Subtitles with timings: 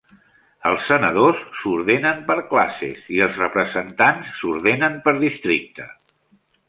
[0.67, 5.87] Els senadors s"ordenen per classes i els representants s"ordenen per districte.